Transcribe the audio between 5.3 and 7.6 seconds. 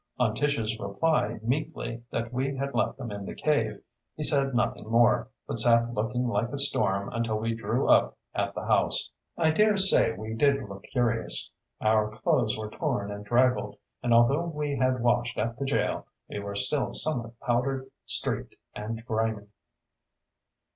but sat looking like a storm until we